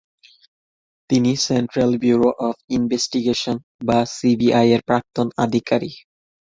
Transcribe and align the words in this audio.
তিনি 1.09 1.31
central 1.47 1.91
bureau 2.01 2.29
of 2.47 2.55
investigation 2.77 3.55
বা 3.87 3.99
C B 4.15 4.49
I 4.59 4.67
এর 4.75 4.81
প্রাক্তন 4.87 5.27
আধিকারিক। 5.37 5.95